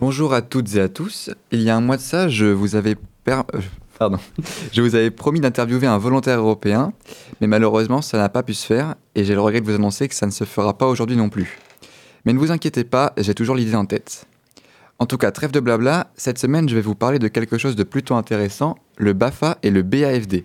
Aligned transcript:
Bonjour 0.00 0.32
à 0.32 0.42
toutes 0.42 0.74
et 0.76 0.80
à 0.80 0.88
tous. 0.88 1.30
Il 1.50 1.60
y 1.62 1.70
a 1.70 1.76
un 1.76 1.80
mois 1.80 1.96
de 1.96 2.02
ça, 2.02 2.28
je 2.28 2.46
vous 2.46 2.76
avais, 2.76 2.96
per- 3.24 3.42
euh, 3.54 3.60
je 4.72 4.80
vous 4.80 4.94
avais 4.94 5.10
promis 5.10 5.40
d'interviewer 5.40 5.86
un 5.86 5.98
volontaire 5.98 6.38
européen, 6.38 6.92
mais 7.40 7.46
malheureusement, 7.48 8.00
ça 8.00 8.16
n'a 8.18 8.28
pas 8.28 8.42
pu 8.44 8.54
se 8.54 8.64
faire 8.66 8.94
et 9.14 9.24
j'ai 9.24 9.34
le 9.34 9.40
regret 9.40 9.60
de 9.60 9.66
vous 9.66 9.74
annoncer 9.74 10.08
que 10.08 10.14
ça 10.14 10.26
ne 10.26 10.30
se 10.30 10.44
fera 10.44 10.76
pas 10.78 10.86
aujourd'hui 10.86 11.16
non 11.16 11.28
plus. 11.28 11.58
Mais 12.24 12.32
ne 12.32 12.38
vous 12.38 12.52
inquiétez 12.52 12.84
pas, 12.84 13.12
j'ai 13.16 13.34
toujours 13.34 13.56
l'idée 13.56 13.74
en 13.74 13.86
tête. 13.86 14.26
En 15.00 15.06
tout 15.06 15.18
cas, 15.18 15.30
trêve 15.30 15.50
de 15.52 15.60
blabla, 15.60 16.10
cette 16.16 16.38
semaine, 16.38 16.68
je 16.68 16.74
vais 16.74 16.80
vous 16.80 16.94
parler 16.96 17.18
de 17.18 17.28
quelque 17.28 17.58
chose 17.58 17.76
de 17.76 17.84
plutôt 17.84 18.14
intéressant, 18.14 18.76
le 18.96 19.12
BAFA 19.12 19.58
et 19.62 19.70
le 19.70 19.82
BAFD. 19.82 20.44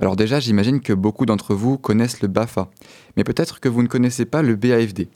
Alors 0.00 0.16
déjà, 0.16 0.40
j'imagine 0.40 0.80
que 0.80 0.92
beaucoup 0.92 1.26
d'entre 1.26 1.54
vous 1.54 1.76
connaissent 1.76 2.20
le 2.22 2.28
BAFA, 2.28 2.68
mais 3.16 3.24
peut-être 3.24 3.60
que 3.60 3.68
vous 3.68 3.82
ne 3.82 3.88
connaissez 3.88 4.24
pas 4.26 4.42
le 4.42 4.56
BAFD. 4.56 5.08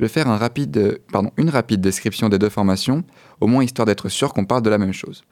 Je 0.00 0.06
vais 0.06 0.08
faire 0.08 0.30
euh, 0.30 1.22
une 1.36 1.50
rapide 1.50 1.80
description 1.82 2.30
des 2.30 2.38
deux 2.38 2.48
formations, 2.48 3.04
au 3.38 3.46
moins 3.46 3.62
histoire 3.62 3.84
d'être 3.84 4.08
sûr 4.08 4.32
qu'on 4.32 4.46
parle 4.46 4.62
de 4.62 4.70
la 4.70 4.78
même 4.78 4.94
chose. 4.94 5.24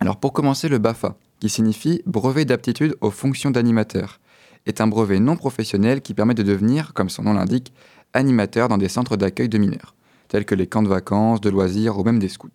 Alors 0.00 0.16
pour 0.16 0.32
commencer, 0.32 0.70
le 0.70 0.78
BAFA, 0.78 1.16
qui 1.38 1.50
signifie 1.50 2.00
brevet 2.06 2.46
d'aptitude 2.46 2.96
aux 3.02 3.10
fonctions 3.10 3.50
d'animateur, 3.50 4.18
est 4.64 4.80
un 4.80 4.86
brevet 4.86 5.20
non 5.20 5.36
professionnel 5.36 6.00
qui 6.00 6.14
permet 6.14 6.32
de 6.32 6.42
devenir, 6.42 6.94
comme 6.94 7.10
son 7.10 7.24
nom 7.24 7.34
l'indique, 7.34 7.74
animateur 8.14 8.68
dans 8.68 8.78
des 8.78 8.88
centres 8.88 9.18
d'accueil 9.18 9.50
de 9.50 9.58
mineurs, 9.58 9.94
tels 10.28 10.46
que 10.46 10.54
les 10.54 10.66
camps 10.66 10.82
de 10.82 10.88
vacances, 10.88 11.42
de 11.42 11.50
loisirs 11.50 11.98
ou 11.98 12.02
même 12.02 12.18
des 12.18 12.30
scouts. 12.30 12.48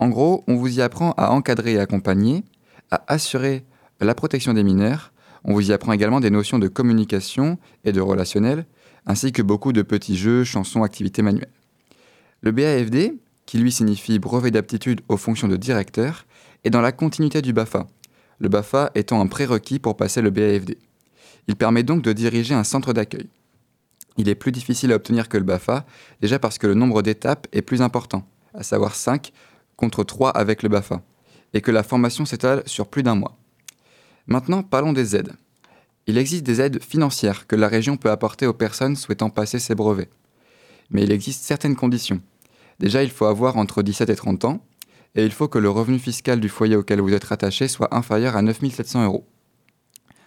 En 0.00 0.10
gros, 0.10 0.44
on 0.48 0.56
vous 0.56 0.80
y 0.80 0.82
apprend 0.82 1.12
à 1.12 1.30
encadrer 1.30 1.72
et 1.72 1.80
accompagner, 1.80 2.44
à 2.90 3.02
assurer 3.10 3.64
la 4.02 4.14
protection 4.14 4.52
des 4.52 4.64
mineurs, 4.64 5.14
on 5.44 5.54
vous 5.54 5.70
y 5.70 5.72
apprend 5.72 5.92
également 5.92 6.20
des 6.20 6.30
notions 6.30 6.58
de 6.58 6.68
communication 6.68 7.56
et 7.84 7.92
de 7.92 8.02
relationnel, 8.02 8.66
ainsi 9.06 9.32
que 9.32 9.42
beaucoup 9.42 9.72
de 9.72 9.82
petits 9.82 10.16
jeux, 10.16 10.44
chansons, 10.44 10.82
activités 10.82 11.22
manuelles. 11.22 11.52
Le 12.42 12.52
BAFD, 12.52 13.14
qui 13.46 13.58
lui 13.58 13.72
signifie 13.72 14.18
brevet 14.18 14.50
d'aptitude 14.50 15.00
aux 15.08 15.16
fonctions 15.16 15.48
de 15.48 15.56
directeur, 15.56 16.26
est 16.64 16.70
dans 16.70 16.80
la 16.80 16.92
continuité 16.92 17.42
du 17.42 17.52
BAFA, 17.52 17.86
le 18.38 18.48
BAFA 18.48 18.90
étant 18.94 19.20
un 19.20 19.26
prérequis 19.26 19.78
pour 19.78 19.96
passer 19.96 20.20
le 20.20 20.30
BAFD. 20.30 20.76
Il 21.48 21.56
permet 21.56 21.82
donc 21.82 22.02
de 22.02 22.12
diriger 22.12 22.54
un 22.54 22.64
centre 22.64 22.92
d'accueil. 22.92 23.28
Il 24.18 24.28
est 24.28 24.34
plus 24.34 24.52
difficile 24.52 24.92
à 24.92 24.96
obtenir 24.96 25.28
que 25.28 25.36
le 25.36 25.44
BAFA, 25.44 25.86
déjà 26.20 26.38
parce 26.38 26.58
que 26.58 26.66
le 26.66 26.74
nombre 26.74 27.02
d'étapes 27.02 27.46
est 27.52 27.62
plus 27.62 27.82
important, 27.82 28.26
à 28.54 28.62
savoir 28.62 28.94
5 28.94 29.32
contre 29.76 30.04
3 30.04 30.30
avec 30.30 30.62
le 30.62 30.68
BAFA, 30.68 31.02
et 31.54 31.60
que 31.60 31.70
la 31.70 31.82
formation 31.82 32.24
s'étale 32.24 32.62
sur 32.66 32.88
plus 32.88 33.02
d'un 33.02 33.14
mois. 33.14 33.38
Maintenant, 34.26 34.62
parlons 34.62 34.92
des 34.92 35.14
aides. 35.14 35.32
Il 36.06 36.18
existe 36.18 36.44
des 36.44 36.60
aides 36.60 36.82
financières 36.82 37.46
que 37.46 37.56
la 37.56 37.66
région 37.66 37.96
peut 37.96 38.10
apporter 38.10 38.46
aux 38.46 38.52
personnes 38.52 38.94
souhaitant 38.94 39.30
passer 39.30 39.58
ces 39.58 39.74
brevets. 39.74 40.10
Mais 40.90 41.02
il 41.02 41.10
existe 41.10 41.42
certaines 41.42 41.74
conditions. 41.74 42.20
Déjà, 42.78 43.02
il 43.02 43.10
faut 43.10 43.24
avoir 43.24 43.56
entre 43.56 43.82
17 43.82 44.10
et 44.10 44.16
30 44.16 44.44
ans, 44.44 44.60
et 45.16 45.24
il 45.24 45.32
faut 45.32 45.48
que 45.48 45.58
le 45.58 45.70
revenu 45.70 45.98
fiscal 45.98 46.38
du 46.38 46.48
foyer 46.48 46.76
auquel 46.76 47.00
vous 47.00 47.12
êtes 47.12 47.24
rattaché 47.24 47.66
soit 47.66 47.94
inférieur 47.94 48.36
à 48.36 48.42
9 48.42 48.60
700 48.70 49.04
euros. 49.04 49.26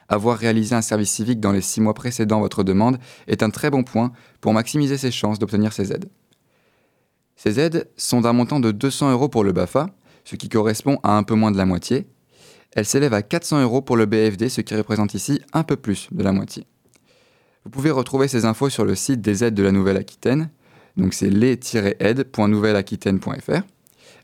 Avoir 0.09 0.38
réalisé 0.38 0.75
un 0.75 0.81
service 0.81 1.11
civique 1.11 1.39
dans 1.39 1.52
les 1.52 1.61
6 1.61 1.81
mois 1.81 1.93
précédant 1.93 2.39
votre 2.39 2.64
demande 2.64 2.97
est 3.27 3.43
un 3.43 3.52
très 3.52 3.69
bon 3.69 3.83
point 3.83 4.11
pour 4.41 4.53
maximiser 4.53 4.97
ses 4.97 5.11
chances 5.11 5.38
d'obtenir 5.38 5.71
ces 5.71 5.93
aides. 5.93 6.09
Ces 7.36 7.59
aides 7.59 7.88
sont 7.95 8.21
d'un 8.21 8.33
montant 8.33 8.59
de 8.59 8.71
200 8.71 9.11
euros 9.11 9.30
pour 9.30 9.43
le 9.43 9.53
BAFA, 9.53 9.91
ce 10.25 10.36
qui 10.36 10.49
correspond 10.49 10.99
à 11.03 11.16
un 11.16 11.23
peu 11.23 11.36
moins 11.36 11.52
de 11.52 11.58
la 11.58 11.66
moitié. 11.66 12.08
Elles 12.73 12.85
s'élèvent 12.85 13.13
à 13.13 13.23
400 13.23 13.61
euros 13.61 13.81
pour 13.81 13.97
le 13.97 14.05
BFD, 14.05 14.47
ce 14.49 14.61
qui 14.61 14.75
représente 14.75 15.13
ici 15.13 15.41
un 15.53 15.63
peu 15.63 15.75
plus 15.75 16.07
de 16.11 16.23
la 16.23 16.31
moitié. 16.31 16.65
Vous 17.65 17.71
pouvez 17.71 17.91
retrouver 17.91 18.27
ces 18.27 18.45
infos 18.45 18.69
sur 18.69 18.85
le 18.85 18.95
site 18.95 19.21
des 19.21 19.43
aides 19.43 19.55
de 19.55 19.63
la 19.63 19.71
Nouvelle-Aquitaine, 19.71 20.49
donc 20.97 21.13
c'est 21.13 21.29
les-aides.nouvelleaquitaine.fr, 21.29 23.61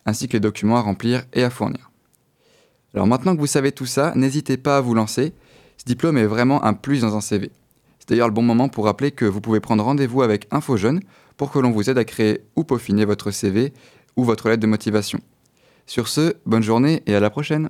ainsi 0.06 0.28
que 0.28 0.34
les 0.34 0.40
documents 0.40 0.78
à 0.78 0.82
remplir 0.82 1.24
et 1.34 1.44
à 1.44 1.50
fournir. 1.50 1.92
Alors 2.94 3.08
maintenant 3.08 3.36
que 3.36 3.42
vous 3.42 3.48
savez 3.48 3.72
tout 3.72 3.86
ça, 3.86 4.14
n'hésitez 4.16 4.58
pas 4.58 4.78
à 4.78 4.82
vous 4.82 4.94
lancer. 4.94 5.34
Ce 5.78 5.86
diplôme 5.86 6.18
est 6.18 6.26
vraiment 6.26 6.64
un 6.64 6.74
plus 6.74 7.02
dans 7.02 7.18
un 7.18 7.22
CV. 7.22 7.52
C'est 8.00 8.10
d'ailleurs 8.10 8.30
le 8.30 8.34
bon 8.34 8.42
moment 8.42 8.70
pour 8.70 8.86
rappeler 8.86 9.12
que 9.12 9.26
vous 9.26 9.42
pouvez 9.42 9.60
prendre 9.60 9.84
rendez-vous 9.84 10.22
avec 10.22 10.48
InfoJeune 10.52 11.02
pour 11.38 11.52
que 11.52 11.60
l'on 11.60 11.72
vous 11.72 11.90
aide 11.90 11.98
à 11.98 12.06
créer 12.06 12.40
ou 12.56 12.64
peaufiner 12.64 13.04
votre 13.04 13.32
CV 13.32 13.74
ou 14.16 14.24
votre 14.24 14.48
lettre 14.48 14.62
de 14.62 14.68
motivation. 14.68 15.20
Sur 15.88 16.08
ce, 16.08 16.36
bonne 16.46 16.64
journée 16.64 17.04
et 17.06 17.16
à 17.16 17.20
la 17.20 17.30
prochaine 17.30 17.70